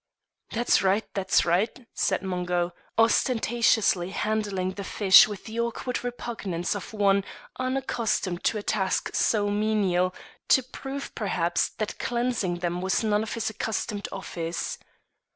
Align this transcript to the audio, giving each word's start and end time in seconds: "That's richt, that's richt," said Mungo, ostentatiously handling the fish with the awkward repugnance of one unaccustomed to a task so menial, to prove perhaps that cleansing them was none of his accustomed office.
"That's 0.49 0.81
richt, 0.81 1.13
that's 1.13 1.45
richt," 1.45 1.81
said 1.93 2.23
Mungo, 2.23 2.73
ostentatiously 2.97 4.09
handling 4.09 4.71
the 4.71 4.83
fish 4.83 5.27
with 5.27 5.45
the 5.45 5.59
awkward 5.59 6.03
repugnance 6.03 6.73
of 6.73 6.91
one 6.91 7.23
unaccustomed 7.59 8.43
to 8.45 8.57
a 8.57 8.63
task 8.63 9.13
so 9.13 9.51
menial, 9.51 10.11
to 10.47 10.63
prove 10.63 11.13
perhaps 11.13 11.69
that 11.77 11.99
cleansing 11.99 12.61
them 12.65 12.81
was 12.81 13.03
none 13.03 13.21
of 13.21 13.33
his 13.35 13.51
accustomed 13.51 14.07
office. 14.11 14.79